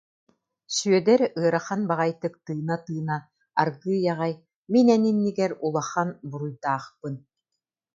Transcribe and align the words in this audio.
Сүідэр 0.75 1.21
ыарахан 1.39 1.81
баҕайытык 1.89 2.33
тыына-тыына 2.45 3.17
аргыый 3.61 4.01
аҕай: 4.13 4.33
«Мин 4.71 4.87
эн 4.95 5.03
иннигэр 5.11 5.51
улахан 5.65 6.09
буруйдаахпын 6.29 7.15